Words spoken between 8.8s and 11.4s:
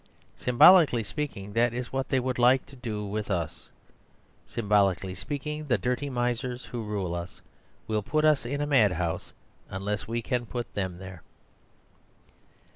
house unless we can put them there.